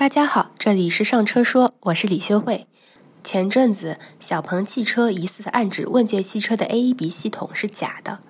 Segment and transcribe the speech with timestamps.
[0.00, 2.64] 大家好，这里是上车说，我是李修慧。
[3.22, 8.20] 前阵子，小鹏汽车疑似暗指问界汽车的 AEB 系统是假的，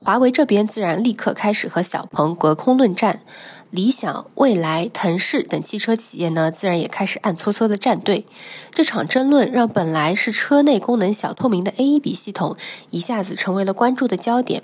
[0.00, 3.20] 华为这边自然立刻开始和小鹏隔空论战，
[3.68, 8.24] 理想、蔚来、腾势等汽车企业呢，自然也开始暗搓搓的站队。
[8.72, 12.56] 这场争论让本来是车内功能小透明的 AEB 系统，
[12.88, 14.62] 一下子成为了关注的焦点。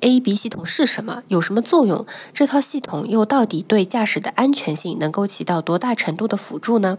[0.00, 1.22] AB 系统是什么？
[1.28, 2.06] 有什么作用？
[2.32, 6.98] 这套系统又到底对驾驶的安全性能够起到多大程度的辅助呢？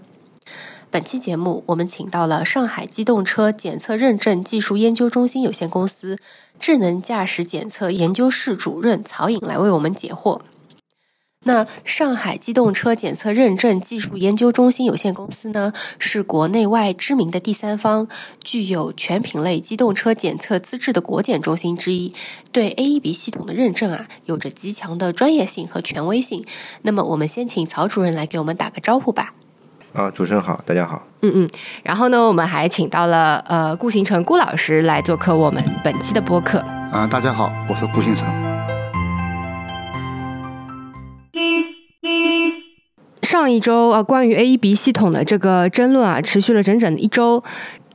[0.91, 6.17] 本期节目，我们请到了上海机动车检测认证技术研究中心有限公司
[6.59, 10.41] 智能驾驶检测研究室主任曹颖来为我们解惑。
[11.45, 18.09] 那上海机动车检测认证技术研究中心有限公司呢，是国内外知名的第三方，
[18.43, 22.13] 具有全品类机动车检测资质的国检中心之一，
[22.51, 26.45] 对 AEB 系统的认证啊，有着极强的专业性和权威性。
[26.81, 29.33] 那么，我们先请曹主任来给我们打个招呼吧。
[29.93, 31.07] 啊，主持人好，大家好。
[31.21, 31.49] 嗯嗯，
[31.83, 36.59] 然后呢，我们还请到了呃顾行成顾老师来做客我们本期的播客。
[36.91, 38.48] 啊，大家好，我是顾星辰。
[43.29, 47.43] 上一周啊，关于 AEB 系统的这个争论啊，持续了整整一周。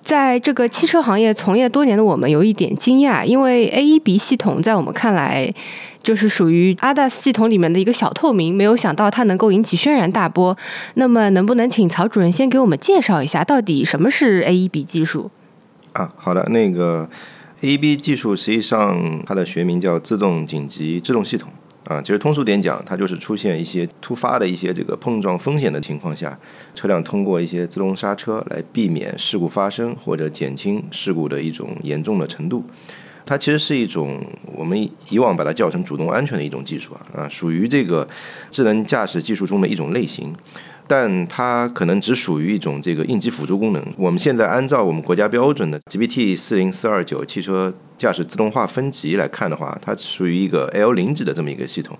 [0.01, 5.53] 在这个汽车行业从业多年的我们有一点惊讶，因为 AEB 系统在我们看来
[6.01, 10.57] 就是属于 ADAS 系统里面的一个小透明，没有想到它能够引起轩然大波。
[10.95, 15.33] 那么，能不能请曹主任先给我们介绍一下，到底什么是 AEB 技术？
[15.95, 17.11] 啊，好的，那个
[17.61, 21.51] AEB 技术实际上它的学名叫自动紧急制动系统。
[21.85, 26.39] 啊，其实通俗点讲，它就是出现一些突发的一些这个碰撞风险的情况下，
[26.75, 32.65] 车辆通过一些自动刹车来避免事故发生或者减轻事故的一种严重的程度。
[33.27, 34.23] 它其实是一种
[34.55, 38.07] 我们以往把它叫成主动安全的一种技术啊，啊，属于这个
[38.51, 40.35] 智能驾驶技术中的一种类型。
[40.87, 43.83] 但它可能只属于一种这个应急辅助功能。
[43.97, 51.99] 我们现在按照我们国家标准的 GB/T 四零四二九汽车驾驶自动化分级来看的话，它属于一个 L 零级的这么一个系统。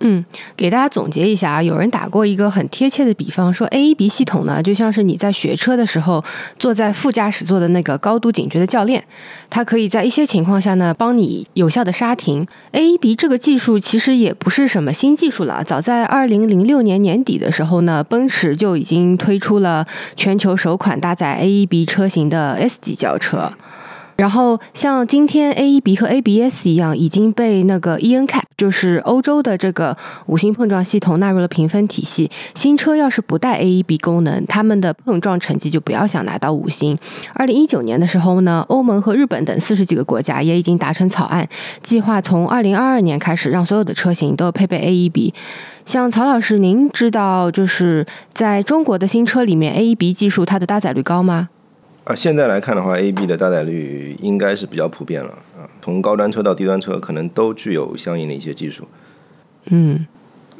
[0.00, 0.24] 嗯，
[0.56, 6.22] 给大家总结一下啊，有人打过一个很贴切的比方，说 AEB 系统呢，就像是你在学车的时候
[6.58, 9.02] 坐在副驾驶座的那个高度警觉的教练，
[9.48, 12.46] 它可以在一些情况下呢，帮你有效的刹停。
[12.72, 23.54] AEB 这个技术其实也不是什么新技术了，早在二零零六年年底的时候呢，奔驰就已经推出了全球首款搭载 AEB 车型的 S 级轿车。
[24.16, 32.30] 然后像今天 AEB 和 ABS 一样，已经被那个 ENCAP，就是欧洲的这个五星碰撞系统纳入了评分体系。
[32.54, 36.96] 新车要是不带 AEB 功能，他们的碰撞成绩就不要想拿到五星。
[37.34, 41.46] 二零一九年的时候呢，欧盟和日本等四十几个国家也已经达成草案，
[41.82, 45.34] 计划从二零二二年开始让所有的车型都配备 AEB。
[45.84, 51.50] 像曹老师，您知道就是在中国的新车里面，AEB 技术它的搭载率高吗？
[52.06, 55.66] 啊，现在来看的话，A B 的搭载率应该是比较普遍了啊。
[55.82, 58.86] 从高端车到低端车，可能都具有相应的一些技术。
[59.70, 60.06] 嗯，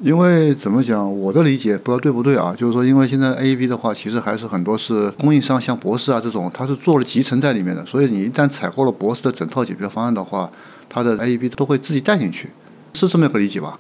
[0.03, 2.53] 因为怎么讲，我的理解不知道对不对啊？
[2.59, 7.87] 就是说，因为现在 A B 的话，其实还是很多是供应商，像博士啊这种，它是做了集成在里面的。
[7.87, 10.51] 所以你一旦采购了博士的整套解决方案的话，
[10.89, 12.51] 它的 A B 都会自己带进去，
[12.95, 13.79] 是这么个理解吧？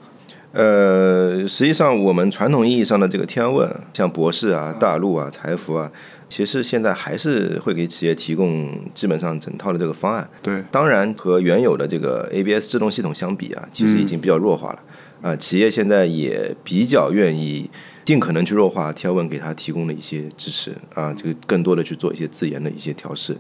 [0.52, 5.90] 呃，实际上我们传统意义上的这个天问，像博士啊、大陆啊、财富啊。
[6.28, 10.28] 其实现在还是会给企业提供基本上整套的这个方案。
[10.42, 14.82] 对，当然和原有的这个 ABS 制动系统相比啊，其实已经比较弱化了。
[15.22, 17.70] 啊，企业现在也比较愿意
[18.06, 23.36] 尽可能去弱化 T 问给他提供的一些支持啊，这个更多的去做一些自研的一些调试，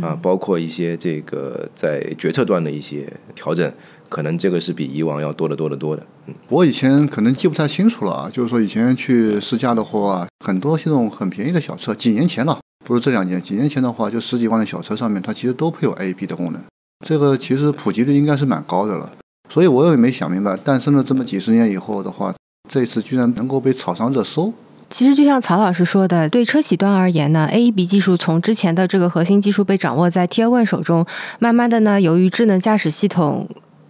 [0.00, 3.72] 啊，包括一些这个在决策端的一些调整。
[4.10, 6.06] 可能这个是比以往要多得多得多的。
[6.26, 16.62] 嗯，我以前可能记不太清楚了啊，就是说以前去试驾的话，很多这种很便宜的小车，几年前了，不是这两年，几年前的话，就十几万的小车上面，它其实都配有 AEB 的功能。
[17.06, 19.10] 这个其实普及率应该是蛮高的了。
[19.48, 22.34] 所以我也没想明白，诞生了这么几十年以后的话，
[22.72, 24.50] 这次居然能够被炒上热搜。
[24.88, 31.04] 其实就像曹老师说的，对车企端而言呢，AEB 技术从之前的这个核心技术被掌握在 Tier One 手中，
[31.38, 33.46] 慢慢的呢，由于智能驾驶系统。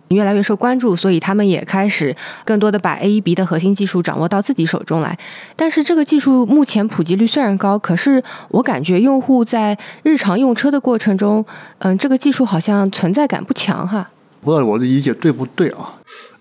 [0.09, 2.15] 越来越受关注，所以他们也开始
[2.45, 5.19] 更多的把 AEB 的核心技术掌握到自己手中来。
[5.57, 11.43] 但是这个技术目前普及率虽然高，可是我感觉用户在日常用车的过程中，
[11.79, 14.11] 嗯，这个技术好像存在感不强哈。
[14.43, 15.95] 不知道我的理解对不对啊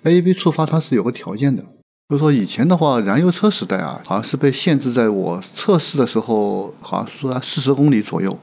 [0.03, 1.63] ？AEB 触发它是有个条件的，
[2.11, 8.37] 就是说以前的话，燃油车时代啊，好像是被限制在我测试的时候，好像说四十公里左右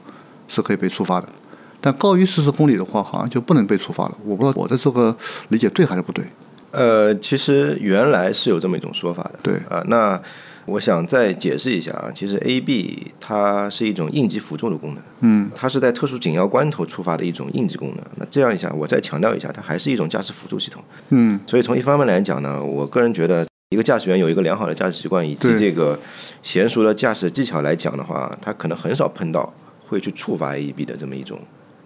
[0.47, 1.29] 是可以被触发的。
[1.79, 4.17] 但高于四十公里的话，好像就不能被触发了。
[4.25, 5.15] 我不知道我的这个
[5.49, 6.25] 理解对还是不对。
[6.71, 9.37] 呃，其实原来是有这么一种说法的。
[9.43, 10.19] 对啊，那
[10.65, 18.03] 我想再解释一下啊，其实 AEB 它是一种应急辅助的功能，嗯，它是在特殊紧要关头触发的一种应急功能。
[18.15, 20.83] 那这样一下，我再强调一下，它还是一种驾驶辅助系统。
[21.09, 25.97] 嗯，所以从一方面来讲呢，我个人觉得，一个驾驶员有一个良好的驾驶习惯以及这个
[26.43, 29.53] 娴熟的驾驶技巧来讲的话，他可能很少碰到
[29.87, 31.39] 会去触发 AEB 的这么一种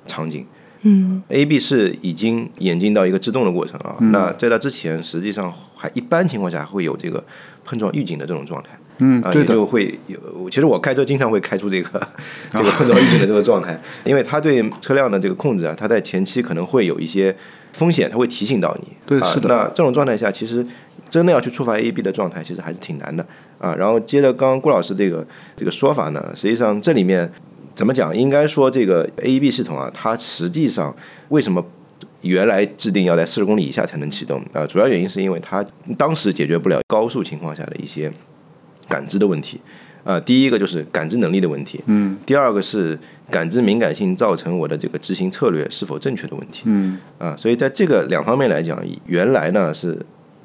[0.07, 0.45] 场景。
[0.83, 3.97] 嗯，AEB 是已经演进到一个制动的过程啊。
[3.99, 7.21] 嗯那在它之前，实际上还一般情况下会有这个
[7.65, 8.69] 碰撞预警的这种状态。
[8.71, 10.49] 啊，，嗯对的，也就会有。
[10.49, 12.07] 其实我开车经常会开出这个
[12.49, 17.35] 这个碰撞预警的这个状态，因为它对车辆的这个控制啊，它在前期可能会有一些
[17.73, 18.87] 风险，它会提醒到你。
[18.87, 20.65] 啊对是的那这种状态下，其实
[21.09, 23.25] 真的要去触发 A B 的状态，其实还是挺难的
[23.59, 23.75] 啊。
[23.75, 25.27] 然后接着刚刚郭老师这个
[25.57, 27.29] 这个说法呢，实际上这里面
[27.75, 28.15] 怎么讲？
[28.15, 30.95] 应该说这个 A E B 系统啊，它实际上
[31.27, 31.61] 为什么？
[32.21, 35.61] 原来制定要在四十公里以下才能启动啊，主要原因是因为它
[35.97, 38.09] 当时解决不了高速情况下的一些
[38.87, 39.59] 感知的问题。
[40.03, 42.97] 啊，第一个就是感知能力的问题，嗯第二个是
[43.31, 46.63] 感知敏感性造成我的这个执行策略是否正确的问题。
[46.65, 49.97] 嗯啊，所以在这个两方面来讲，原来呢是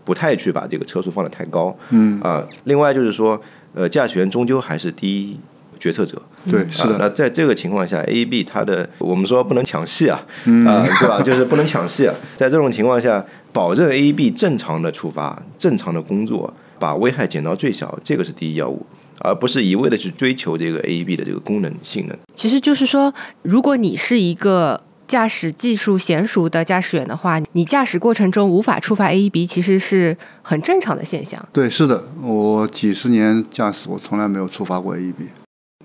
[0.04, 1.76] 不太去把这个车速放得太高。
[1.90, 3.40] 嗯，啊，另外就是说，
[3.74, 5.38] 呃，驾驶员终究还是第一
[5.78, 6.22] 决策者。
[6.50, 6.90] 对，是啊。
[6.90, 11.20] 的，那在这个情况下，A、B 它的我们说不能抢戏啊，嗯啊， 对吧？
[11.20, 12.14] 就是不能抢戏啊。
[12.36, 18.86] 在这种情况下，保证 A、B 正常的出发、正常的工作，把危害减到最小，这个是第一要务，
[19.20, 22.16] 而不是一味的去追求这个 AEB 的这个功能性能。
[22.34, 23.12] 其实就是说，
[23.42, 31.42] 如果你是一个驾驶技术娴熟的驾驶员的话，你驾驶过程中无法触发 AEB，其实是很正常的现象。
[31.52, 35.14] 对，是的，我几十年驾驶，我从来没有触发过 AEB。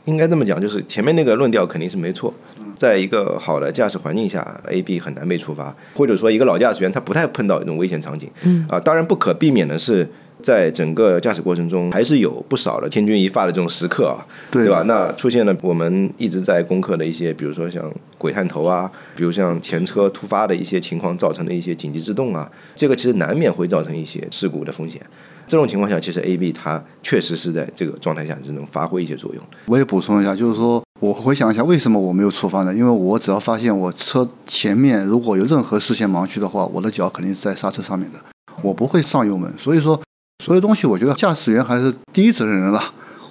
[0.06, 2.34] 应该这么讲，就是前面那个论调肯定是没错。
[2.76, 8.30] 在一个好的驾驶环境下，A、B 很难被触发，或者说一个老驾驶员他不太碰到这种危险场景。
[8.42, 10.12] 嗯啊，当然不可避免的是，
[10.44, 14.84] 在整个驾驶过程中，还是有不少的千钧一发的这种时刻啊，对对吧？
[14.86, 25.02] 那出现了我们一直在攻克的一些，比如说像鬼探头啊，比如像前车突发的一些情况造成的一些紧急制动啊，这个其实难免会造成一些事故的风险。
[25.46, 29.44] 这种情况下，其实 A、B 它确实是在这个状态下只能发挥一些作用。
[29.66, 32.74] 我也补充一下，就是说我回想一下为什么我没有触发呢？
[32.74, 38.20] 因为我只要发现我车前面如果有任何视线盲区的话，我的脚肯定是在刹车上面的，
[38.62, 39.52] 我不会上油门。
[39.58, 40.02] 所以说，
[40.44, 42.82] 所有东西我觉得驾驶员还是第一责任人了。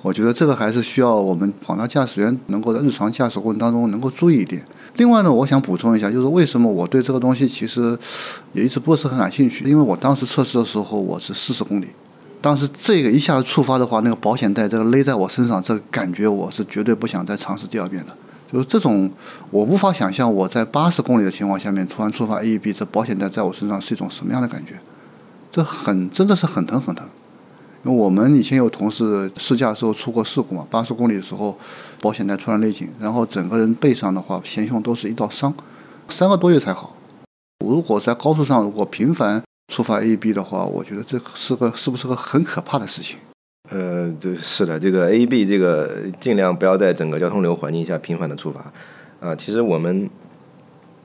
[0.02, 4.64] 我觉得这个还是需要我们广大驾驶员能够在日常驾驶过程当中能够注意一点。
[4.96, 7.96] 另外呢，我想补充一下，就是为什么我对这个东西其实
[8.52, 11.86] 也一直不是很感兴趣，因为我当时测试的时候我是四十公里，
[12.40, 18.16] 当时这个一下子触发的话，那个保险带这个勒在我身上，这个感觉我是绝对不想再尝试第二遍的。
[18.52, 19.08] 就是这种，
[19.52, 24.80] 我无法想象我在八十公里的情况下面突然触发 AEB，这保险带在我身上是一种什么样的感觉？
[25.52, 27.06] 这很真的是很疼很疼。
[27.84, 31.58] 因为我们以前有同事试驾的时候出过事故嘛，八十公里的时候
[32.00, 35.52] 保险带突然勒紧，然后整个人背上的话前胸都是一道伤，
[36.08, 36.96] 三个多月才好。
[37.64, 43.18] 如果在高速上如果频繁触发 A B 的话，我觉得这是个是不是个很可怕的事情？
[43.70, 48.72] 呃，对，是的，这个 A、B 这个尽量不要在整个交通流环境下频繁的触发。
[49.20, 50.08] 啊、其实我们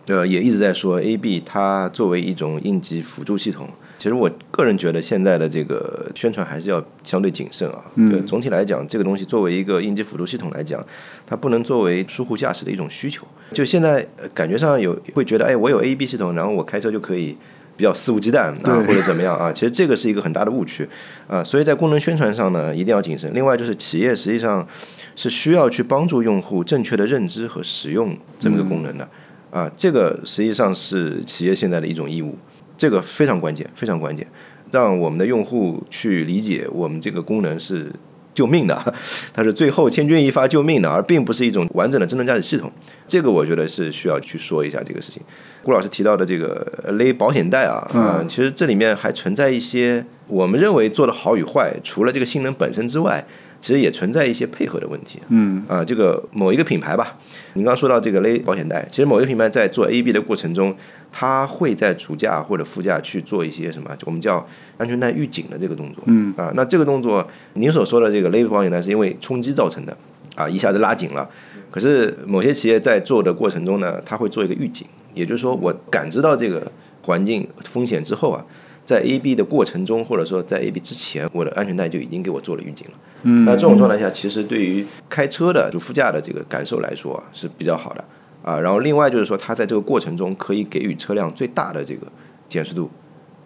[0.08, 7.84] 呃也一直在说 A、B 它作为一种应急辅助系统，其实我个人觉得现在的这个宣传还是要相对谨慎啊。
[8.26, 10.86] 总体来讲，这个东西作为一个应急辅助系统来讲，
[11.25, 13.25] 它不能作为疏忽驾驶的一种需求。
[13.54, 17.38] 就现在呃感觉上有会觉得，哎，我有 A、B 系统，然后我开车就可以。
[17.75, 19.54] 比较肆无忌惮啊，或者怎么样啊？
[19.54, 20.89] 其实这个是一个很大的误区
[21.27, 23.32] 啊，所以在功能宣传上呢，一定要谨慎。
[23.36, 24.68] 另外就是企业实际上
[25.16, 29.08] 是需要去帮助用户正确的认知和使用这么个功能的
[29.51, 32.36] 啊，这个实际上是企业现在的一种义务，
[32.77, 34.25] 这个非常关键，非常关键，
[34.72, 37.91] 让我们的用户去理解我们这个功能是
[38.34, 38.93] 救命的，
[39.34, 42.72] 它是最后千钧一发救命的，而并不是一种完整的智能驾驶系统。
[43.07, 45.22] 这个我觉得是需要去说一下这个事情。
[45.63, 53.25] 顾老师提到的这个勒保险带啊，嗯、其实这里面还存在一些我们认为做的好与坏，除了这个性能本身之外，
[53.60, 55.20] 其实也存在一些配合的问题。
[55.30, 57.18] 嗯啊，这个某一个品牌吧，
[57.54, 60.76] 您刚刚说到这个勒保险带，其实某一个品牌在做 A B 的过程中，
[61.12, 64.48] 它会在主驾或者副驾去做一些什么，我们叫
[64.78, 66.04] 安全带预警的这个动作。
[66.06, 69.98] 嗯啊，那这个动作您所说的这个勒保险带是因为冲击造成的，
[70.36, 71.30] 啊，一下子拉紧了。
[71.70, 76.72] 可是某些企业在做的过程中呢，它会做一个预警，也就是说，我感知到这个
[77.04, 78.44] 环境风险之后啊，
[78.88, 82.94] 在 A B 的过程中，或者说在 A B 之前，我的安全带就已经给我做了预警了。
[83.24, 88.06] 嗯那这种状态下，其实对于开车的主副驾的这个感受来说啊，是比较好的
[88.41, 88.58] 啊。
[88.58, 92.08] 然后另外就是说，它在这个过程中可以给予车辆最大的这个
[92.48, 92.89] 减速度，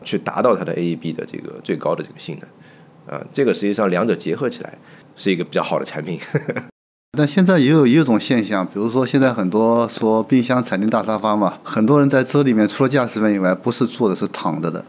[0.04, 4.78] 去达到它的 A E B 的这个最高的这个性能啊，这个实际上两者结合起来
[5.16, 6.20] 是一个比较好的产品。
[7.18, 14.86] 但现在也有一种现象，比如说现在很多说冰箱彩电大沙发嘛，很多人在车里面除了驾驶员以外，不是坐的是躺着的，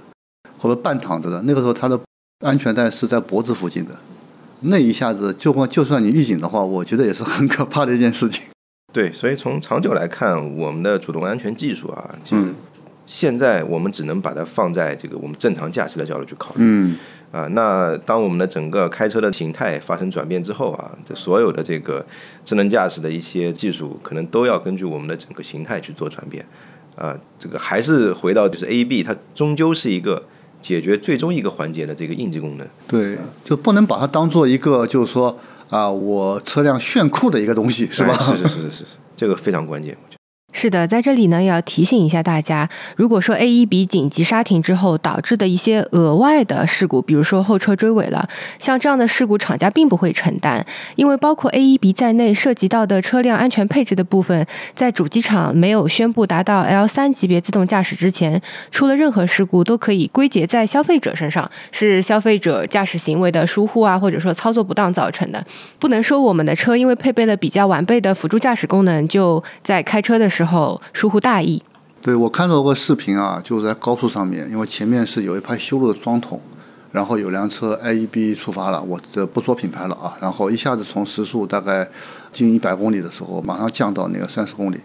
[0.62, 1.42] 或者半躺着的。
[1.42, 1.99] 那个时候他的
[2.45, 3.90] 安全带是在脖子附近的，
[4.61, 8.45] 那一下子就光就算你预警的话，我觉得也是很可怕的一件事情。
[8.92, 12.45] 对，所以从长久来看，我们的主动安全技术啊，其实
[13.04, 16.61] 现在我们只能把它放在这个我们正常驾驶的角度去考虑。
[16.61, 16.97] 嗯。
[17.33, 22.04] 啊，那当我们的整个开车的形态发生转变之后啊，这所有的这个
[22.45, 26.45] 智能驾驶的一些技术，可能都要根据我们的整个形态去做转变。
[26.95, 30.23] 啊，这个还是回到就是 A B，它终究是一个
[30.62, 32.66] 解决最终一个环节的这个应急功能。
[32.87, 35.37] 对，就不能把它当做一个就是说
[35.69, 38.14] 啊，我车辆炫酷的一个东西，是吧？
[38.14, 38.85] 是是是是是，
[39.16, 39.97] 这个非常关键。
[40.62, 48.28] 是的，在这里呢，也要提醒一下大家，如果说 A 一 B 紧急刹停之后导致的一些额外的事故，比如说后车追尾了，
[48.61, 50.64] 像这样的事故，厂家并不会承担，
[50.95, 58.40] 因为包括 A 一 B 在内涉及到的车辆安全配置的部分，在主机厂没有宣布达到 L 三级别自动驾驶之前，
[58.71, 65.45] 出了任何事故都可以归结在消费者身上，是消费者驾驶行为的疏忽啊，或者说操作不当造成的，
[65.81, 70.51] 不能说我们的车因为配备了比较完备的辅助驾驶功能，就在开车的时候。
[70.52, 71.61] 后疏忽大意，
[72.00, 76.40] 对我看到过视频啊，就是在高速上面，因为前面是有一排修路的桩桶，
[76.92, 81.88] 然后有辆车 IEB 出发了，我这不说品牌了啊，然后一下子从时速大概
[82.32, 84.78] 近一百公里的时候，马上降到那个三十公里，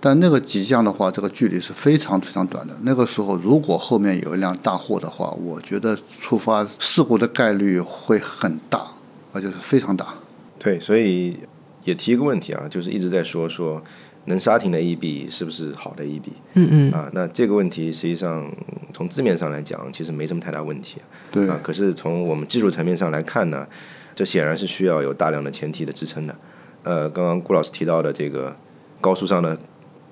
[0.00, 2.74] 但那个急降的话，这个距离是非常非常短的。
[2.82, 8.82] 那个时候如果后面有一辆大货的话，我觉得触发事故的概率会很大，
[9.32, 10.06] 而且是非常大。
[10.58, 11.36] 对，所以
[11.84, 13.82] 也提一个问题啊，就是一直在说说。
[14.26, 16.22] 能刹停的 AEB 是不是好的 AEB？
[16.54, 16.92] 嗯嗯。
[16.92, 18.50] 啊，那这个问题实际上
[18.92, 20.98] 从字面上来讲，其实没什么太大问题。
[21.30, 21.48] 对。
[21.48, 23.66] 啊，可是从我们技术层面上来看呢，
[24.14, 26.36] 这显然是需要有大量的前提的支撑的。
[26.82, 28.56] 呃，刚刚顾老师提到的这个
[29.00, 29.58] 高速上的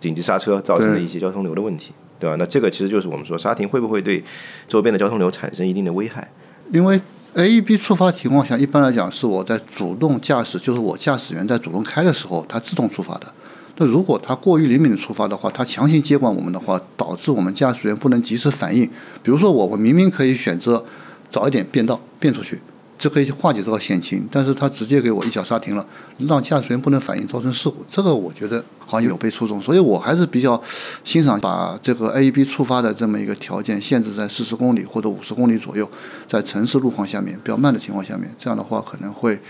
[0.00, 2.36] 紧急刹车造成的一些交通流的问题，对吧？
[2.38, 4.22] 那这个其实就是我们说刹停会不会对
[4.66, 6.30] 周边的交通流产生一定的危害？
[6.70, 7.00] 因为
[7.34, 13.32] AEB 触发情况下，一般来讲是我在主动驾驶，就是我驾驶员在主动开的时候，它自动触发的。
[13.80, 18.84] 那如果它过于灵敏的触发的话，它强行接管我们的话，导致我们驾驶员不能及时反应。
[19.22, 20.84] 比如说，我们明明可以选择
[21.30, 22.60] 早一点变道变出去，
[22.98, 25.86] 这可以化解这个险情，但是它直接给我一脚刹停了，
[26.18, 27.84] 让驾驶员不能反应，造成事故。
[27.88, 30.60] 这个我觉得好像有被触动，所以我还是比较
[31.04, 35.88] 欣赏把这个 AEB 触发的这么一个条件限制在四十公里或者五十公里左右，
[36.26, 39.40] 在城市路况下面比较慢的情况下面，这样的话可能会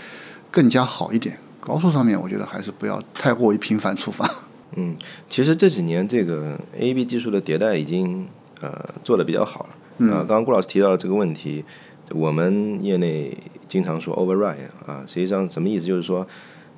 [0.51, 1.39] 更加好一点。
[1.69, 4.27] 高速上面，我觉得还是不要太过于频繁触发。
[4.75, 4.95] 嗯，
[5.29, 8.25] 其实这几年这个 A B 技术的迭代已经
[8.59, 9.69] 呃做的比较好了。
[9.99, 10.09] 嗯。
[10.09, 11.63] 啊，刚刚顾老师提到了这个问题，
[12.09, 15.85] 我们业内经常说 override 啊，实际上什么意思？
[15.85, 16.25] 就是说，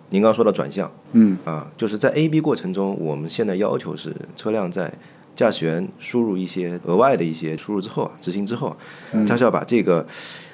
[0.09, 0.91] 您刚说到转向。
[1.13, 1.37] 嗯。
[1.45, 4.93] 啊，就是在 A B 过程中，我们现在要求是车辆在
[5.37, 8.75] 驾驶员输入一些额外的一些输入之后啊，执行之后，
[9.25, 10.05] 他是要把这个。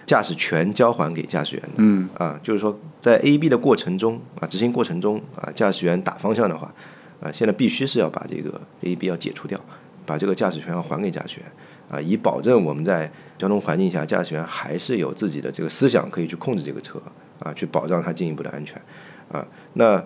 [0.07, 2.09] 驾驶权交还给驾驶员的，嗯。
[2.17, 6.73] 啊，就是说在 A B 的过程中啊，执行过程中啊，驾驶员打方向的话，
[7.19, 9.59] 啊，现在必须是要把这个 A B 要解除掉，
[10.05, 11.51] 把这个驾驶权要还给驾驶员，
[11.91, 16.99] 啊，以保证我们在交通环境下，驾驶员还是有自己的这个思想可以去控制这个车，
[17.39, 18.81] 啊，去保障它进一步的安全，
[19.29, 20.01] 啊，那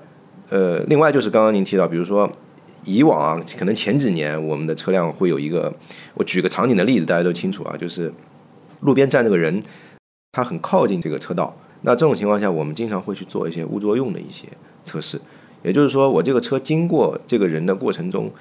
[0.50, 2.30] 呃，另外就是刚刚您提到，比如说
[2.86, 5.72] 以往啊，可能前几年我们的车辆会有一个，
[6.16, 8.12] 我举个场景的例子，大家都清楚啊，就是
[8.80, 9.62] 路边站这个人。
[10.34, 14.48] 它很靠近这个车道，那这种情况下，我们经常会去做一些误作用的一些
[14.86, 15.20] 测试，
[15.62, 18.32] 也就是说，我这个车经过这个人的过程中，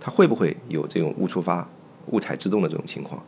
[0.00, 1.68] 它会不会有这种误触发、
[2.06, 3.22] 误踩制动的这种情况？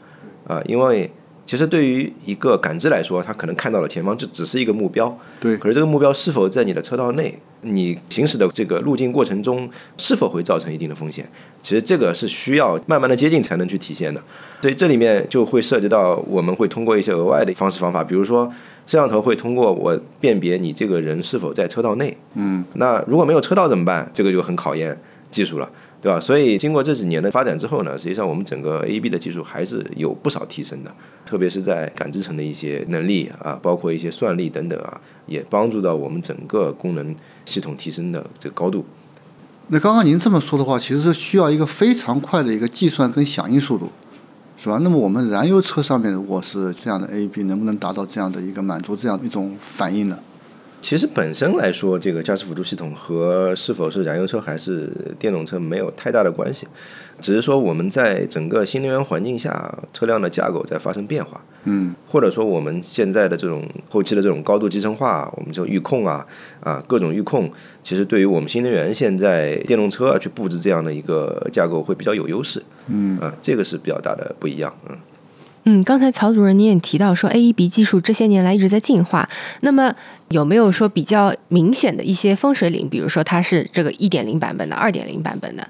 [0.47, 1.11] 啊，因为
[1.45, 7.38] 其实对于一个感知来说，它可能看到了前方就只是一个目标，对，可是这个目标是否在你的车道内？
[7.62, 11.29] 你行驶的这个路径过程中，是否会造成一定的风险？
[11.62, 14.23] 其实这个是需要慢慢的接近才能去体现的。
[14.62, 18.47] 所以这里面就会涉及到，我们会通过一些额外的方式方法，比如说
[18.87, 22.17] 摄像头会通过我辨别你这个人是否在车道内。
[22.35, 24.11] 嗯，那如果没有车道怎么办？
[24.12, 24.99] 这个就很考验
[25.31, 25.71] 技术了。
[26.02, 26.19] 对吧？
[26.19, 30.90] 所以经过这几年的发展之后呢，实际上我们整个 A B 的技术还是有不少提升的，
[31.26, 37.14] 特别是在感知层的一些能力啊，包括一些算力等等啊，也帮助到我们整个功能
[37.45, 38.85] 系统提升的这个高度。
[39.69, 43.90] 那刚刚您这么说的话，其实是需要一个非常快的一个计算跟响应速度，
[44.57, 44.80] 是吧？
[44.83, 50.19] 那么我们燃油车上面如果是这样的 A B，能不能达到这样的一个满足这样一种反应呢？
[50.80, 56.66] 其实本身来说，这个驾驶辅助系统和是否是燃油车还是电动车没有太大的关系，
[57.20, 61.40] 只是说我们在整个新能源环境下，车辆的架构在发生变化。
[61.64, 66.26] 嗯，或者说我们现在的这种后期的这种高度集成化，我们就预控啊
[66.60, 67.52] 啊各种预控，
[67.84, 72.62] 其实对于我们新能源现在电动车啊去布置这样的一个架构会比较有优势。
[72.88, 74.75] 嗯啊，这个是比较大的不一样。
[74.88, 74.96] 嗯。
[75.64, 79.29] 嗯，刚才曹主任你也提到说，AEB 技术这些年来一直在进化。
[79.61, 79.95] 那么
[80.31, 82.88] 有没有说比较明显的一些风水岭？
[82.88, 85.69] 比如说它是这个一点零版本的、二点零版本的？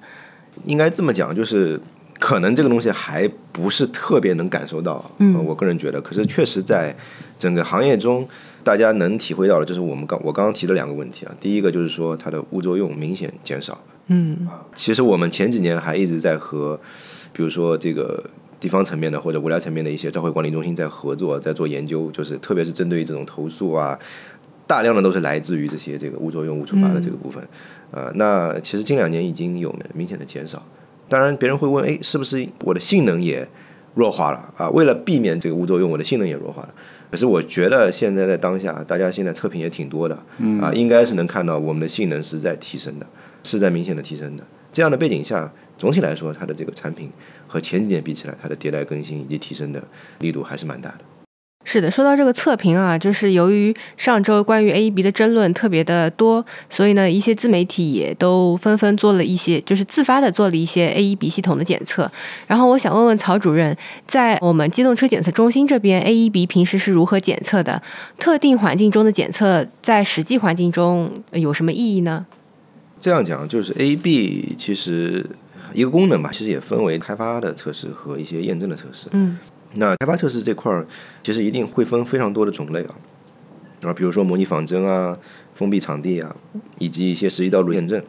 [0.64, 1.78] 应该这么讲，就是
[2.20, 5.04] 可能这个东西还不是特别能感受到。
[5.18, 6.94] 嗯，我个人觉得，可是确实在
[7.36, 8.28] 整个行业中，
[8.62, 11.34] 大家能体会到的，就是我们刚我刚刚提的两个问题啊。
[11.40, 13.76] 第一个就是说它的物作用明显减少。
[14.06, 16.78] 嗯，其实我们前几年还一直在和，
[17.32, 18.22] 比如说这个。
[18.60, 23.98] 地方层面的或者国家层面的一些召回管理中心在合作，在做研究，就是特别是针对这种投诉啊，
[24.66, 27.42] 大量的都是来自于这些这个无作用物触发的这个部分，
[27.90, 30.62] 呃，那其实近两年已经有明显的减少。
[31.08, 33.48] 当然，别人会问，哎，是不是我的性能也
[33.94, 34.70] 弱化了啊？
[34.70, 36.74] 为了避免这个无作用，我的性能也弱化了。
[37.10, 40.14] 可是我觉得现在在当下，大家现在测评也挺多的，
[40.60, 43.06] 啊，应该是能看到我们的性能是在提升的，
[43.42, 44.44] 是在明显的提升的。
[44.70, 47.10] 这样的背景下，总体来说，它的这个产品。
[47.50, 49.82] 和前几年比起来，它的迭代更新以及提升的
[50.20, 50.98] 力度还是蛮大的。
[51.64, 62.10] 是的，说到这个测评啊，就是由于上周关于 AEB 的争论特别的多，所以呢，一些自媒体也都纷纷做了一些，就是自发的做了一些 AEB 系统的检测。
[62.46, 63.76] 然后我想问问曹主任，
[64.06, 67.82] 在我们机动车检测中心这边，AEB 平时是如何检测的？
[68.18, 72.24] 特定环境中的检测，在实际环境中有什么意义呢？
[72.98, 75.26] 这样讲，就是 AEB 其实。
[75.74, 79.08] 一个功能吧，其实也分为开发的测试和一些验证的测试。
[79.12, 79.38] 嗯，
[79.74, 80.86] 那开发测试这块儿，
[81.22, 82.94] 其实一定会分非常多的种类啊，
[83.82, 85.16] 啊，比如说模拟仿真啊、
[85.54, 86.34] 封闭场地啊，
[86.78, 88.02] 以及一些实际道路验证。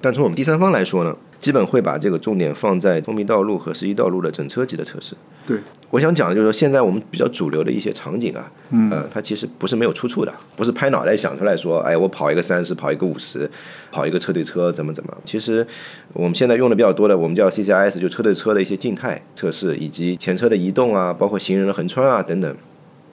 [0.00, 1.16] 但从我们第三方来说呢？
[1.38, 5.14] 基本会把这个重点放在封闭道路和十一道路的整车级的测试。
[5.46, 5.56] 对，
[5.90, 13.48] 我想讲的就是说，现在我们比较主流的一些场景啊，嗯，呃，它其实不是没有出处的，不是拍脑袋想出来说，哎，我跑一个三十，跑一个五十，
[13.92, 15.16] 跑一个车对车怎么怎么。
[15.24, 15.64] 其实
[16.12, 22.56] 我们现在用的比较多的，我们叫 CCIS，就车对车的一些静态测试，以及前车的移动啊，包括行人的横穿啊等等。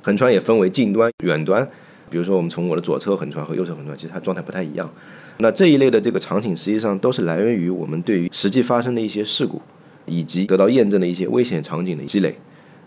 [0.01, 1.65] 横穿也分为近端、远端，
[2.09, 4.91] 比如说我们从我的左侧横穿和右侧横穿，其实它状态不太一样。
[5.37, 9.61] 那这一类的这个场景，实际上都是来源于我们对于实际发生的一些事故，
[10.05, 12.35] 以及得到验证的一些危险场景的积累。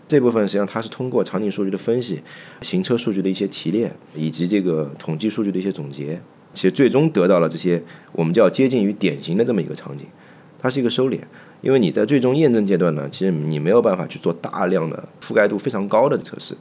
[0.07, 2.21] 这部分实际上它是通过场景数据的分析、
[2.61, 6.19] 行车数据的一些提炼，以及这个统计数据的一些总结，
[6.53, 7.83] 其实最终得到了这些
[8.13, 10.07] 我们叫接近于典型的这么一个场景。
[10.59, 11.19] 它是一个收敛，
[11.61, 16.55] 因为你在最终验证阶段呢，其实你没有办法去做大量的覆盖度非常高的测试。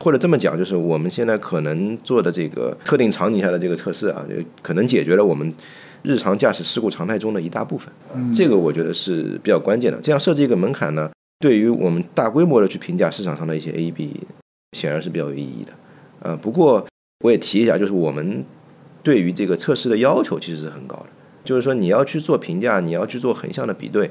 [0.00, 4.24] 或者这么讲，就是我们现在可能做的这个特定场景下的这个测试啊，
[4.62, 5.52] 可能解决了我们
[6.02, 7.92] 日常驾驶事故常态中的一大部分。
[8.32, 9.98] 这个我觉得是比较关键的。
[10.00, 14.10] 这样设置一个门槛呢，对于我们大规模的去评价市场上的一些 AEB，
[14.76, 15.72] 显然是比较有意义的。
[16.20, 16.86] 呃，不过
[17.24, 18.44] 我也提一下，就是我们
[19.02, 21.06] 对于这个测试的要求其实是很高的。
[21.44, 24.10] 就是说，你要去做评价，你要去做横向的比对，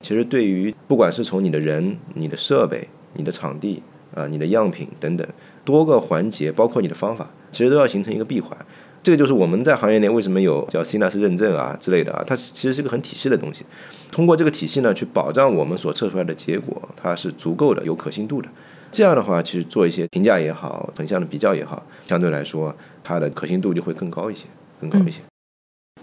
[0.00, 3.82] 其实对于不管是从你的人、你的设备、你的场地。
[4.14, 5.26] 啊，你的样品等等
[5.64, 8.56] 多个环节，包括你的方法，其实都要形成一个闭环。
[9.02, 13.64] 这个就是我们在行业内为什么有叫 CNAS 认证啊之类的啊，它其实是一个很体系的东西。
[14.10, 18.48] 通过这个体系呢，去保障我们所测出来的结果它是足够的、有可信度的。
[18.92, 24.44] 这样的话，其实做一些评价也好，横向的比较也好，相对来说它的可信度就会更高一些，
[24.80, 25.20] 更高一些。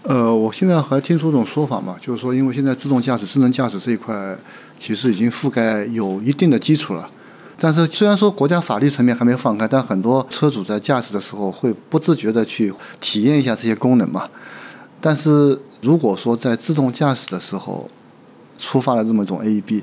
[0.02, 4.36] 呃，我现在还听说一种说法嘛，就是说，因为现在自动驾驶、智能驾驶这一块
[4.78, 7.08] 其实已经覆盖有一定的基础了。
[7.60, 14.28] 但是虽然说国家法律层面还没放开，但很多车主在驾驶的时候会不自觉的去体验一下这些功能嘛。
[15.00, 17.90] 但是如果说在自动驾驶的时候
[18.56, 19.82] 触发了这么一种 AEB，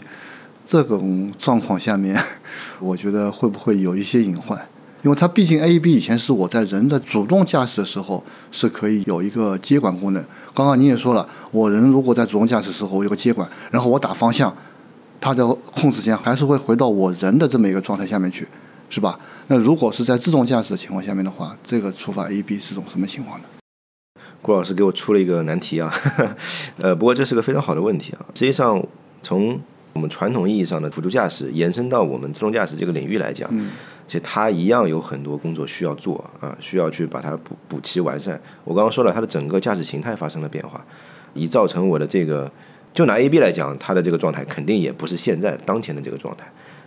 [0.63, 2.17] 这种状况下面，
[2.79, 4.57] 我觉得会不会有一些隐患？
[5.03, 10.25] 因为它毕竟 AEB 以前是我在人的主动驾驶的时候是可以有一个接管功能。
[10.53, 14.55] 刚刚您也说了，我人如果在主动驾驶时候我有个接管，然后我打方向。
[15.19, 18.47] 它的控制权还是会回到我人的这么一个状态下面去，
[18.89, 19.19] 是吧？
[19.47, 23.45] 那如果是在自动驾驶的情况下面的话，这个触发 A B 是种什么情况呢？
[24.41, 25.91] 郭老师给我出了一个难题啊，
[26.78, 28.25] 呃，不过这是个非常好的问题啊。
[28.36, 28.84] 实际上，
[29.23, 29.60] 从
[29.93, 33.71] 我们传统意义上的辅助驾驶延伸到我们自动驾驶这个领域来讲，嗯
[34.08, 38.39] 其实它一样有很多工作需要做啊，需要去把它补补齐完善。
[38.63, 40.86] 我刚刚说了，它的整个驾驶形态发生了变化，
[41.34, 42.51] 以造成我的这个。
[42.95, 46.45] 就拿 A B 来讲，它的这个状态肯定也不是现在当前的这个状态。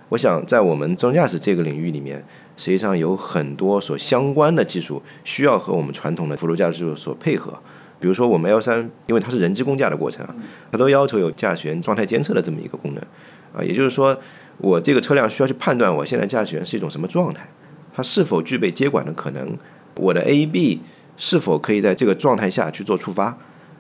[0.09, 2.25] 我想在我们自动驾驶这个领域里面，
[2.57, 7.53] 实际上有很多所相关的技术需要和我们传统的辅助驾驶技术所配合。
[8.01, 10.35] 比如说我们 L 三，因为它是人机共驾的过程啊，
[10.73, 13.05] 它都要求有驾驶员状态监测的这么一个功能
[13.53, 13.63] 啊。
[13.63, 14.19] 也就是说，
[14.57, 17.47] 我这个车辆需要去判断我现在驾驶员是一种什么状态，
[17.95, 19.59] 它是否具备接管的可能，
[19.97, 20.81] 我的 A B
[21.19, 23.37] 是否可以在这个状态下去做触发。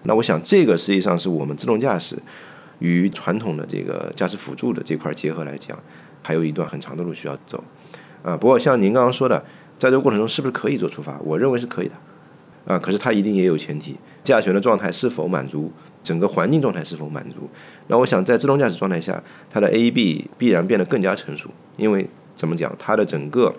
[0.08, 2.16] 那我想这个实际上是我们自动驾驶
[2.78, 5.78] 与传统的这个驾驶辅助的这块结合来讲，
[6.22, 7.62] 还有一段很长的路需要走。
[8.22, 9.38] 啊，不过像您刚刚说的，
[9.78, 11.20] 在这个过程中是不是可以做触发？
[11.20, 11.94] 我认为是可以的。
[12.64, 15.70] 啊，可是它一定也有前提，驾驶员的状态是否满足，
[16.02, 17.48] 整个环境状态是否满足。
[17.88, 23.54] 那我想在自动驾驶状态下，它的 AEB 必然变得更加成熟，因为怎么讲，它的整个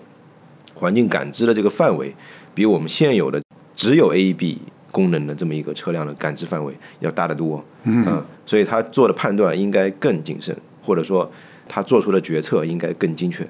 [0.74, 2.12] 环境感知的这个范围，
[2.54, 3.40] 比我们现有的
[3.76, 4.58] 只有 AEB
[4.90, 7.64] 功能的这么一个车辆的感知范围要大得多。
[7.84, 11.30] 嗯，所以他做的判断应该更谨慎，或者说
[11.68, 13.42] 他做出的决策应该更精确。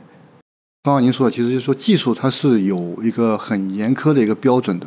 [0.83, 4.87] 刚刚您说的，其实就是说技术它是有一个很严苛的一个标准的。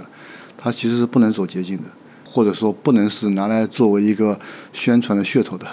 [0.57, 1.83] 它其实是不能走捷径的，
[2.25, 4.39] 或者说不能是拿来作为一个
[4.71, 5.67] 宣传的噱头的，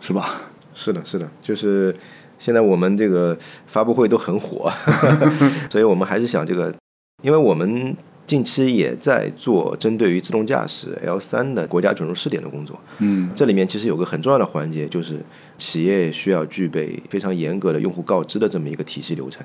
[0.00, 0.40] 是吧？
[0.74, 1.94] 是的，是的，就是
[2.38, 4.72] 现在我们这个发布会都很火，
[5.70, 6.74] 所以我们还是想这个，
[7.22, 7.94] 因为我们
[8.26, 12.80] 近期也在做针对于自动驾驶 L 三的国家准入试点的工作。
[12.98, 15.20] 嗯，这里面其实有个很重要的环节，就是
[15.58, 19.44] 企业需要具备非常严格的用户告知的这么一个体系流程。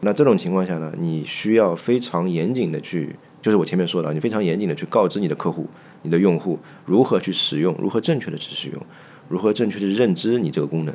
[0.00, 3.16] 那这种情况下呢，你需要非常严谨的去。
[3.40, 5.68] 就是我前面说的，你非常严谨的去告知你的客户、
[6.02, 6.56] 你的用户
[6.86, 8.80] 如何去使用，如何正确的去使用，
[9.28, 10.94] 如何正确的认知你这个功能，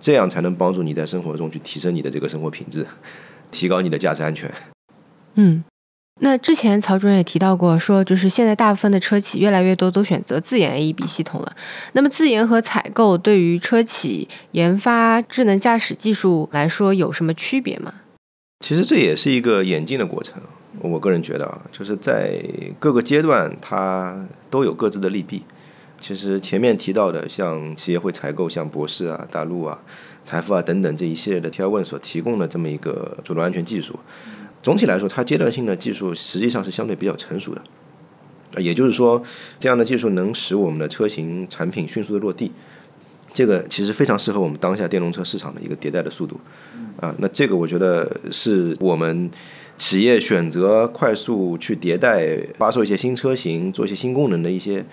[0.00, 2.86] 这样才能帮助你在生活中去提升你的这个生活品质，
[3.50, 4.50] 提高你的驾驶安全。
[5.34, 5.62] 嗯，
[6.20, 11.52] 那之前曹主任也提到过，说就是现在大部分的车企越来越多都选择自研 AEB 系统了。
[11.94, 17.94] 那么自研和采购对于车企研发智能驾驶技术来说有什么区别吗？
[18.60, 20.40] 其实这也是一个演进的过程。
[20.80, 22.40] 我个人觉得啊，就是在
[22.78, 25.42] 各个阶段，它都有各自的利弊。
[26.00, 29.80] 其实前面提到的，像企业会采购像博士啊、大陆啊、
[30.24, 33.98] 财富啊等等这一系列的 T 二问所提供的这么一个主动安全技术，
[34.62, 37.62] 总体来说，它阶段性的技术实际上是相对比较成熟的。
[38.60, 39.22] 也就是说，
[39.58, 42.52] 这样的技术能使我们的车型产品迅速的落地。
[43.34, 46.38] 这个其实非常适合我们当下电动车市场的一个迭代的速度。
[47.00, 49.30] 啊，那这个我觉得是我们。
[49.78, 54.84] 企业选择快速去迭代、发售一些新车型、做一些新功能的一些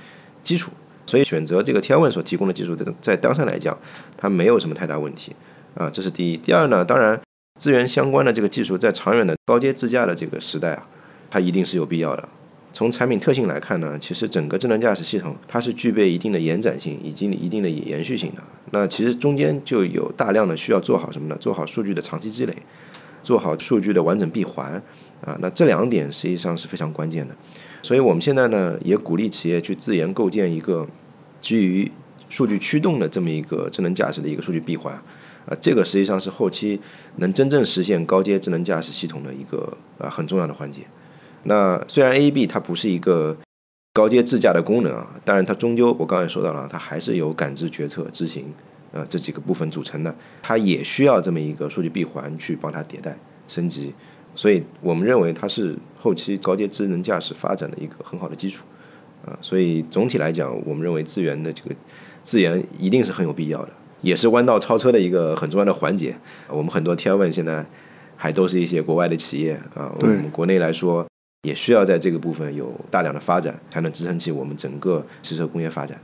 [0.42, 0.72] 基础，
[1.06, 3.78] 所以选择这个天问所提供的技术，在在当下来讲，
[4.18, 5.36] 它没有什么太大问题
[5.76, 5.90] 啊。
[5.92, 6.38] 这是第一。
[6.38, 7.20] 第二呢，当然
[7.60, 10.88] 资源相关的这个技术，在长远的高阶自驾的这个时代啊，
[11.30, 12.28] 它一定是有必要的。
[12.74, 18.42] 从产品特性来看呢，其实整个智能驾驶系统它是具备一定的延展性以及一定的延续性的。
[18.72, 21.38] 那其实中间就有大量的需要做好什么呢？
[21.40, 22.56] 做好数据的长期积累。
[23.22, 24.82] 做好数据的完整闭环
[25.22, 27.36] 啊，那这两点实际上是非常关键的。
[27.82, 30.88] 所以我们现在呢，也鼓励企业去自研构建一个
[31.42, 31.92] 基于
[32.30, 34.98] 数据驱动的这么一个智能驾驶的一个数据闭环
[35.50, 36.80] 啊，这个实际上是后期
[37.16, 40.82] 能真正实现高阶智能驾驶系统的一个啊很重要的环节。
[41.44, 43.36] 那虽然 AEB 它不是一个
[43.94, 48.54] 高阶自驾的功能啊，当然它终究我刚才说到了，它还是有感知、决策、执行。
[48.92, 53.16] 呃，这几个部分组成的，它也需要这么一个数据闭环去帮它迭代
[53.48, 53.94] 升级，
[54.34, 58.66] 所以我们认为它是后期高阶智能驾驶发展的一个很好的基础，
[59.24, 61.76] 啊，所以总体来讲，我们认为资源的这个
[62.24, 66.16] 资源一定是很有必要的，也是弯道超车的一个很重要的环节。
[66.48, 67.66] 我们很多 T I N 现在
[68.16, 71.06] 还都是一些国外的企业啊，我们国内来说
[71.44, 76.00] 也需要在这个部分有大量的发展，才能支撑起我们整个汽车工业发展。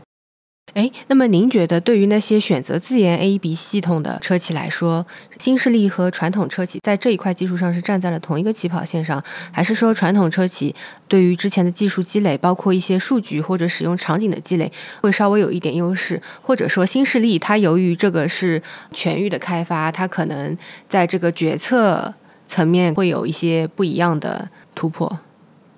[0.73, 5.05] 哎，那么您觉得对于那些选择自研 AEB 系统的车企来说，
[5.39, 9.23] 新势力和传统车企在这一块技术上是站在了同一个起跑线上，
[9.53, 10.75] 还是说传统车企
[11.07, 20.57] 对于之前的技术积累，包括一些数据或者使用场景的积累，会稍微有一点优势，或者说新势力它由于这个是全域的开发，它可能
[20.89, 22.13] 在这个决策
[22.47, 25.19] 层面会有一些不一样的突破。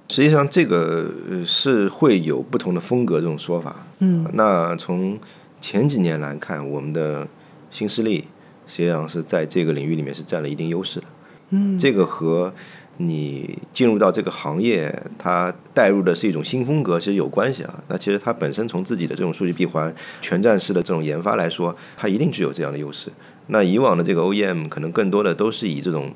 [0.10, 1.12] 实际上，这个
[1.46, 3.76] 是会有不同的风格这种说法。
[4.00, 5.20] 嗯，那从
[5.60, 7.28] 前几年来看，我们的
[7.70, 8.26] 新势力
[8.68, 11.06] 实际上是在这个领域里面是占了一定优势的。
[11.50, 12.54] 嗯，这个和
[12.98, 17.84] 你进入到这个行业，它带入的是一种新风格，其实有关系啊。
[17.90, 23.12] 那其实它本身从自己的这种数据闭环、全站式的这种研发来说，它一定具有这样的优势。
[23.48, 26.14] 那以往的这个 OEM 可能更多的都是以这种。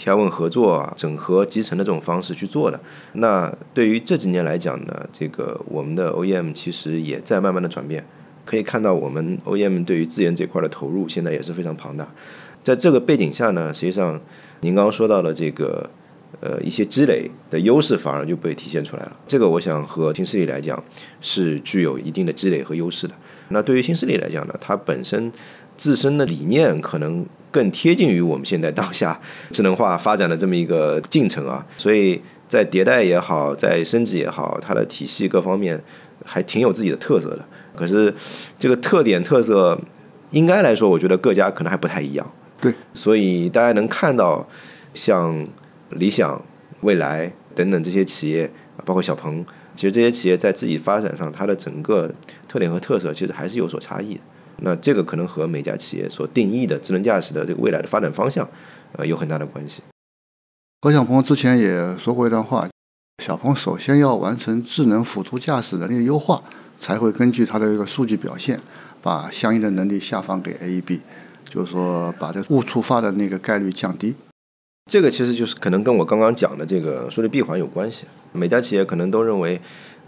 [0.00, 2.80] 调问合作啊、整合集成的这种方式去做的。
[3.12, 8.02] 那对于这几年来讲呢，这个我们的 OEM 其实也在慢慢的转变。
[8.46, 12.08] 可以看到，我们 OEM 对于资源这块的投入现在也是非常庞大。
[12.64, 14.18] 在这个背景下呢，实际上
[14.60, 15.90] 您刚刚说到的这个
[16.40, 19.12] 呃一些积累的优势，反而就被体现出来了。
[19.26, 20.82] 这个我想和新势力来讲
[21.20, 23.14] 是具有一定的积累和优势的。
[23.50, 25.30] 那对于新势力来讲呢，它本身。
[25.80, 29.18] 自身的理念可能更贴近于我们现在当下
[29.50, 35.82] 智能化发展的这么一个进程啊，所以在迭代也好，在升级也好，它的体系各方面
[36.22, 37.38] 还挺有自己的特色的。
[37.74, 38.14] 可是
[38.58, 39.80] 这个特点特色，
[40.32, 42.30] 应该来说，我觉得各家可能还不太一样。
[42.60, 44.46] 对，所以大家能看到
[44.92, 45.48] 像
[45.92, 46.44] 理想、
[46.82, 48.50] 未来等等这些企业，
[48.84, 49.42] 包括小鹏，
[49.74, 52.12] 其实这些企业在自己发展上，它的整个
[52.46, 54.20] 特点和特色其实还是有所差异的。
[54.62, 58.48] 那这个可能和每家企业所定义的智能驾驶的这个未来的发展方向，
[58.92, 59.82] 呃，有很大的关系。
[60.82, 62.68] 何小鹏之前也说过一段话：
[63.22, 66.42] 小鹏首先要完成智能辅助驾驶能力的优化，
[66.78, 68.60] 才会根据它的一个数据表现，
[69.02, 71.00] 把相应的能力下放给 AEB，
[71.48, 74.14] 就是说把这误触发的那个概率降低。
[74.90, 78.04] 这个其实就是可能跟我刚刚讲的这个数据闭环有关系。
[78.32, 79.60] 每家企业可能都认为。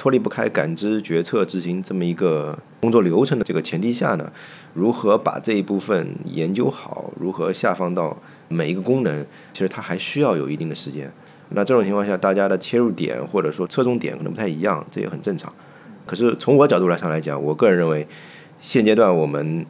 [0.02, 4.32] 脱离不开感知、决策、执行这么一个工作流程的这个前提下呢，
[4.74, 11.08] 如何把这一部分研究好，如何下放到每一个功能，其实它还需要有一定的时间。
[11.50, 15.54] 那这种情况下，大家的切入点或者说侧重点可能不太一样，这也很正常。
[16.04, 18.04] 可是从我角度来上来讲，我个人认为，
[18.58, 19.64] 现阶段我们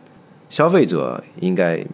[0.48, 1.84] 消费者应该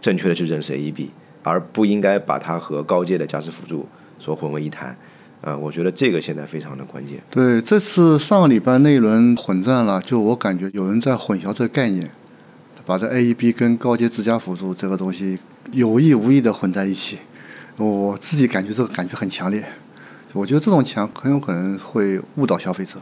[0.00, 1.08] 正确的去认识 AEB，
[1.42, 3.86] 而不应该把它和高阶的驾驶辅助
[4.18, 4.96] 所混为一谈。
[5.42, 7.18] 啊，我觉得这个现在非常的关键。
[7.28, 12.08] 对，这次上个礼拜那一轮混战了，就我感觉有人在混淆这个概念，
[12.86, 15.36] 把这 AEB 跟高阶自家辅助这个东西
[15.72, 17.18] 有意无意的混在一起。
[17.76, 19.64] 我自己感觉这个感觉很强烈，
[20.32, 23.00] 我觉得这种强很有可能会误导消费者。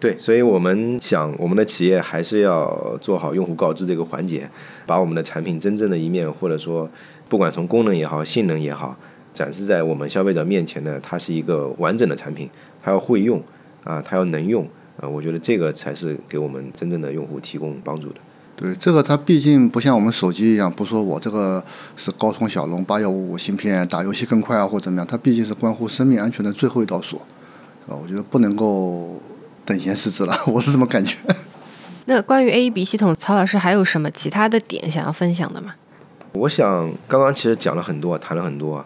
[0.00, 4.48] 对，所以我们想，我们的企业还是要做好用户告知这个环节，
[4.86, 6.88] 把我们的产品真正的一面，或者说
[7.28, 8.96] 不管从功能也好，性能也好。
[9.38, 12.50] 展示在我们消费者面前呢，它是一个完整的产品，
[12.82, 13.40] 它要会用
[13.84, 14.66] 啊，它要能用
[15.00, 18.16] 啊，我觉得这个才是给我们真正的用户提供帮助的。
[18.56, 21.62] 对，这个它毕竟不像我们手机一样，不说我这个
[21.96, 27.20] 是高通骁龙八幺五五芯片，打游戏更快啊，或怎么样，它毕竟是关乎生命安全的最后一道锁，
[27.86, 27.94] 啊？
[27.94, 29.20] 我觉得不能够
[29.64, 31.16] 等闲视之了， 我是这么感觉。
[32.06, 35.76] 那关于 AEB 系统，曹老师还有什么其他的点想要分享的吗？
[36.32, 38.84] 我想刚刚其实讲了很多，谈了很多。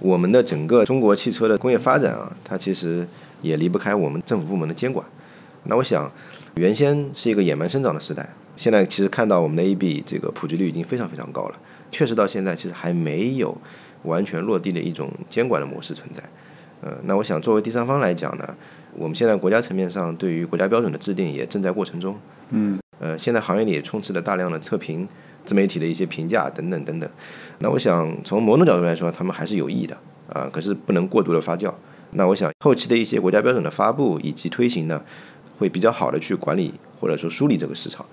[0.00, 3.06] 我们的整个中国汽车的工业发展啊，它其实
[3.42, 5.06] 也离不开我们政府部门的监管。
[5.64, 6.10] 那我想，
[6.54, 11.58] 原先是一个野蛮生长的时代，现在其实看到我们的 AB 这个普及率已经非常非常高了。
[11.90, 13.56] 确实到现在其实还没有
[14.04, 16.22] 完全落地的一种监管的模式存在。
[16.80, 18.56] 呃，那我想作为第三方来讲呢，
[18.94, 22.18] 我们现在国家层面上对于国家标准的制定也正在过程中。
[22.50, 22.78] 嗯。
[22.98, 25.08] 呃，现在行业里也充斥了大量的测评。
[25.44, 27.08] 自媒体的一些评价等等等等，
[27.58, 29.96] 那我想从某种角度来说，他们还是有益的
[30.32, 31.72] 啊，可是不能过度的发酵。
[32.12, 35.02] 那我想后期的一些国家标准的发布以及推行呢，
[35.58, 38.04] 会比较好的去管理或者说梳理这个市场，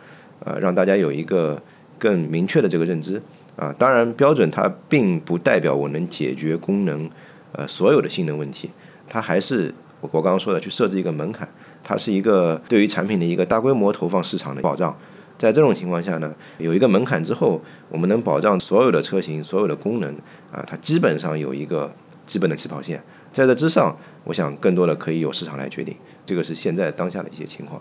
[0.43, 1.61] 啊，让大家有一个
[1.99, 3.21] 更明确的这个认知
[3.55, 3.73] 啊。
[3.77, 7.09] 当然，标准它并不代表我能解决功能
[7.51, 8.69] 呃所有的性能问题，
[9.07, 11.47] 它还是我刚刚说的去设置一个门槛，
[11.83, 14.95] 它是一个对于产品的一个大规模投放市场的保障。
[15.37, 20.11] 在这种情况下呢，有一个门槛之后，我们能保障所有的车型、所有的功能
[20.51, 21.93] 啊，它基本上有一个
[22.25, 23.03] 基本的起跑线。
[23.31, 25.95] 在这之上，我想更多的可以由市场来决定。
[26.25, 27.79] 这个是现在当下的一些情况。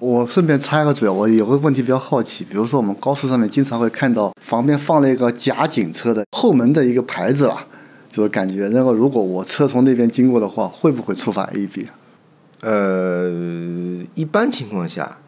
[0.00, 7.56] 我顺便插一个嘴，我有个问题比较好奇，比如说我们高速上面经常会看到旁边放了一个假警车的后门的一个牌子了，
[8.08, 11.86] 就是感觉那个如果我车从那边经过的话，会不会触发 A B？
[12.62, 13.30] 呃，
[14.14, 15.18] 一般情况下。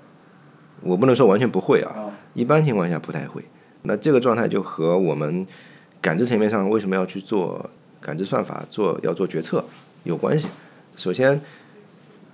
[0.82, 3.44] 我不能说完全不会啊，一般情况下不太会。
[3.82, 5.46] 那这个状态就和我们
[6.00, 7.68] 感知层面上为什么要去做
[8.00, 9.64] 感知算法、做要做决策
[10.04, 10.48] 有关系。
[10.96, 11.40] 首先，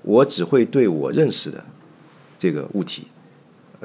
[0.02, 1.64] 我只会对我认识的
[2.36, 3.08] 这个物体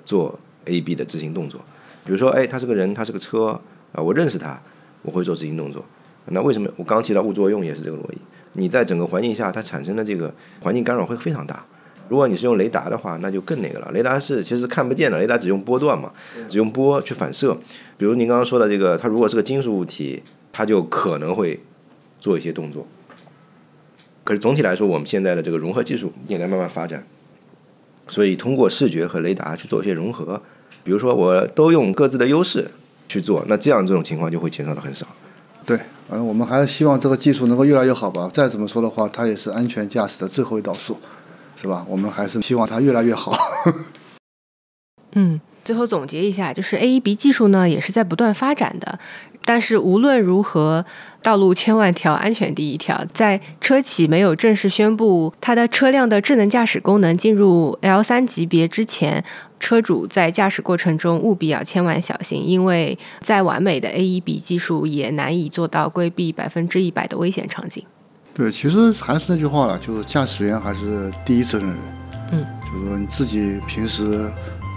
[0.06, 1.62] 做 A、B 的执行动作。
[2.04, 3.60] 比如说，哎，他是个人，他是个车
[3.92, 4.60] 啊，我认识他，
[5.04, 5.86] 我会做执行动作。
[6.26, 8.18] 那为什么我刚提到物作用也是这个逻辑？
[8.54, 11.66] 你在整个环境下，它产生的这个环境干扰会非常大。
[12.12, 13.90] 如果你是用雷达的话，那就更那个了。
[13.94, 16.12] 雷达是其实看不见的，雷达只用波段嘛，
[16.50, 17.58] 只用波去反射。
[17.98, 20.22] 比如您刚刚说的这个，它如果是个金属物体，
[20.52, 21.58] 它就可能会
[22.20, 22.86] 做一些动作。
[24.26, 27.08] 可是总体来说，我们现在的这个融合技术也在慢慢发展，
[28.10, 30.42] 所以通过视觉和雷达去做一些融合。
[30.84, 32.70] 比如说，我都用各自的优势
[33.08, 35.08] 去做，那这样这种情况就会减少的很少。
[35.66, 35.78] 对，
[36.10, 38.30] 反正，我们还是希望这个技术能够越来越好吧。
[38.34, 40.98] 再怎么说的话，它也是安全驾驶的最后一道数。
[41.62, 41.86] 是吧？
[41.88, 43.38] 我们还是希望它越来越好。
[45.14, 48.98] 嗯，最后总结一下，就是 AEB 技术呢也是在不断发展的，
[49.46, 50.84] 但是无论如何，
[51.22, 53.06] 道路千万条，安全第一条。
[53.14, 59.24] 在车企没有正式宣布它的车辆的智能驾驶功能进入 L 三级别之前，
[59.60, 67.86] 车主在驾驶过程中务必要千万小心，因为再完美的 AEB 技术也难以做到规避百分之一百的危险场景。
[68.34, 71.78] 对，其实还是那句话了，就是驾驶员还是第一责任人。
[72.32, 74.30] 嗯，就是说你自己平时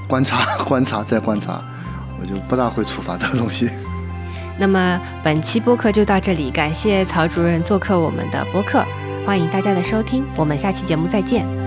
[0.09, 1.63] 观察、 观察再观察，
[2.21, 3.71] 我就不大会处罚这个东西。
[4.59, 8.85] 那么本期播客就到这里，感谢曹主任做客我们的播客，
[9.25, 11.64] 欢迎大家的收听，我们下期节目再见。